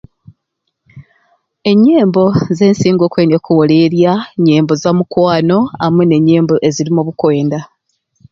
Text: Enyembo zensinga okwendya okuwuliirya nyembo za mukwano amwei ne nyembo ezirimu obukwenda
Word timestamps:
Enyembo 1.71 2.23
zensinga 2.57 3.03
okwendya 3.05 3.35
okuwuliirya 3.39 4.13
nyembo 4.45 4.73
za 4.81 4.91
mukwano 4.97 5.57
amwei 5.85 6.07
ne 6.07 6.17
nyembo 6.27 6.55
ezirimu 6.67 6.99
obukwenda 7.03 7.59